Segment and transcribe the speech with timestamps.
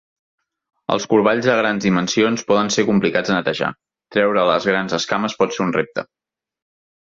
[0.93, 3.71] Els corballs de grans dimensions poden ser complicats de netejar;
[4.17, 6.09] treure les grans escames pot ser un repte.